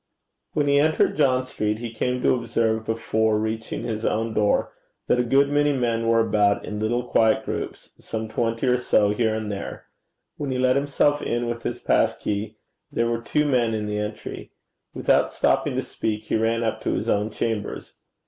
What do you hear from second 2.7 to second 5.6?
before reaching his own door that a good